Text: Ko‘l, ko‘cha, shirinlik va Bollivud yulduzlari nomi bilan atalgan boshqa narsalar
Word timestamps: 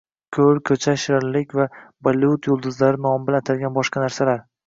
Ko‘l, 0.35 0.59
ko‘cha, 0.69 0.93
shirinlik 1.03 1.53
va 1.59 1.67
Bollivud 2.09 2.49
yulduzlari 2.51 3.01
nomi 3.05 3.29
bilan 3.31 3.45
atalgan 3.45 3.77
boshqa 3.79 4.03
narsalar 4.07 4.43